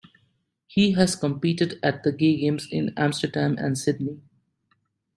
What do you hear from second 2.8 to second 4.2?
Amsterdam and Sydney.